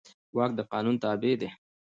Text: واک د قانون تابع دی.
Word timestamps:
واک 0.35 0.51
د 0.57 0.61
قانون 0.71 0.95
تابع 1.03 1.33
دی. 1.41 1.49